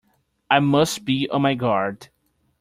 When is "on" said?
1.29-1.43